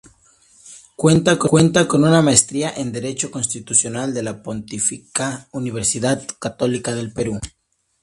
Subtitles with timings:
[0.95, 1.37] Cuenta
[1.87, 7.39] con una maestría en Derecho Constitucional de la Pontificia Universidad Católica del Perú.